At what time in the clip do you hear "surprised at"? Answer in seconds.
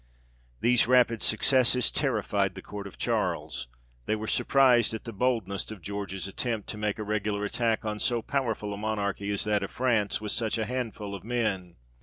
4.25-5.03